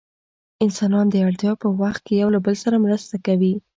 [0.65, 3.53] انسانان د اړتیا په وخت کې له یو بل سره مرسته کوي.